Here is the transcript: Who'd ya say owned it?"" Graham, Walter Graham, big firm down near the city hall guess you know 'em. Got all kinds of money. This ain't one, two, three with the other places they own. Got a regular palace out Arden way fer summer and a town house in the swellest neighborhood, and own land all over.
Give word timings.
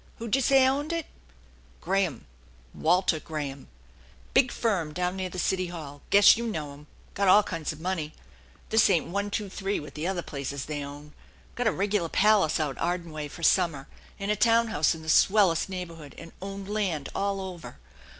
Who'd 0.17 0.35
ya 0.35 0.41
say 0.41 0.67
owned 0.67 0.91
it?"" 0.91 1.05
Graham, 1.81 2.25
Walter 2.73 3.19
Graham, 3.19 3.67
big 4.33 4.51
firm 4.51 4.93
down 4.93 5.15
near 5.15 5.29
the 5.29 5.37
city 5.37 5.67
hall 5.67 6.01
guess 6.09 6.35
you 6.35 6.47
know 6.47 6.73
'em. 6.73 6.87
Got 7.13 7.27
all 7.27 7.43
kinds 7.43 7.71
of 7.71 7.79
money. 7.79 8.13
This 8.69 8.89
ain't 8.89 9.05
one, 9.09 9.29
two, 9.29 9.47
three 9.47 9.79
with 9.79 9.93
the 9.93 10.07
other 10.07 10.23
places 10.23 10.65
they 10.65 10.83
own. 10.83 11.13
Got 11.53 11.67
a 11.67 11.71
regular 11.71 12.09
palace 12.09 12.59
out 12.59 12.79
Arden 12.79 13.11
way 13.11 13.27
fer 13.27 13.43
summer 13.43 13.87
and 14.17 14.31
a 14.31 14.35
town 14.35 14.69
house 14.69 14.95
in 14.95 15.03
the 15.03 15.07
swellest 15.07 15.69
neighborhood, 15.69 16.15
and 16.17 16.31
own 16.41 16.65
land 16.65 17.09
all 17.13 17.39
over. 17.39 17.77